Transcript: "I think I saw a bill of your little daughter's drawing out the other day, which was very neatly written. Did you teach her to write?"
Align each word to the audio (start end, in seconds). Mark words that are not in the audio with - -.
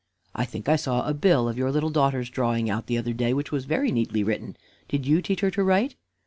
"I 0.33 0.45
think 0.45 0.67
I 0.67 0.77
saw 0.77 1.07
a 1.07 1.13
bill 1.13 1.47
of 1.47 1.59
your 1.59 1.71
little 1.71 1.91
daughter's 1.91 2.31
drawing 2.31 2.71
out 2.71 2.87
the 2.87 2.97
other 2.97 3.13
day, 3.13 3.35
which 3.35 3.51
was 3.51 3.65
very 3.65 3.91
neatly 3.91 4.23
written. 4.23 4.57
Did 4.87 5.05
you 5.05 5.21
teach 5.21 5.41
her 5.41 5.51
to 5.51 5.63
write?" 5.63 5.95